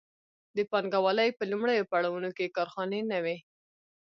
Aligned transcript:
د 0.55 0.57
پانګوالۍ 0.71 1.29
په 1.37 1.43
لومړیو 1.51 1.89
پړاوونو 1.91 2.29
کې 2.37 2.53
کارخانې 2.57 2.99
نه 3.11 3.19
وې. 3.23 3.37